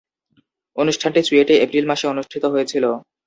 অনুষ্ঠানটি 0.77 1.21
চুয়েটে 1.27 1.53
এপ্রিল 1.57 1.85
মাসে 1.87 2.05
অনুষ্ঠিত 2.07 2.43
হয়েছিলো। 2.53 2.89